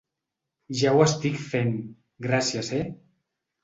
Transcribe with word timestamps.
Ja 0.79 0.93
ho 0.95 1.03
estic 1.05 1.39
fent, 1.53 1.79
gracies 2.31 2.77
eh. 2.83 2.85